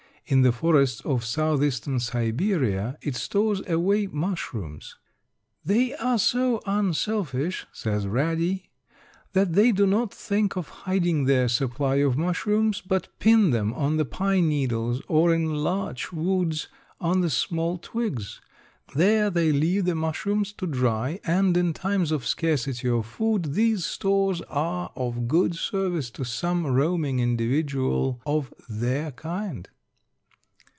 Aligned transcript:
In 0.27 0.43
the 0.43 0.53
forests 0.53 1.01
of 1.01 1.25
southeastern 1.25 1.99
Siberia 1.99 2.97
it 3.01 3.17
stores 3.17 3.61
away 3.67 4.07
mushrooms. 4.07 4.95
"They 5.65 5.93
are 5.95 6.17
so 6.17 6.61
unselfish," 6.65 7.67
says 7.73 8.05
Radde, 8.07 8.69
"that 9.33 9.51
they 9.51 9.73
do 9.73 9.85
not 9.85 10.13
think 10.13 10.55
of 10.55 10.69
hiding 10.87 11.25
their 11.25 11.49
supply 11.49 11.95
of 11.95 12.15
mushrooms, 12.17 12.79
but 12.79 13.09
pin 13.19 13.49
them 13.49 13.73
on 13.73 13.97
the 13.97 14.05
pine 14.05 14.47
needles 14.47 15.01
or 15.09 15.33
in 15.33 15.53
larch 15.55 16.13
woods 16.13 16.69
on 17.01 17.19
the 17.19 17.29
small 17.29 17.77
twigs. 17.77 18.39
There 18.95 19.29
they 19.29 19.51
leave 19.51 19.83
the 19.83 19.95
mushrooms 19.95 20.53
to 20.53 20.65
dry, 20.67 21.19
and 21.25 21.57
in 21.57 21.73
times 21.73 22.09
of 22.09 22.25
scarcity 22.25 22.87
of 22.87 23.05
food 23.05 23.53
these 23.55 23.83
stores 23.85 24.39
are 24.43 24.93
of 24.95 25.27
good 25.27 25.55
service 25.57 26.09
to 26.11 26.23
some 26.23 26.65
roaming 26.67 27.19
individual 27.19 28.21
of 28.25 28.53
their 28.69 29.11
kind." 29.11 29.67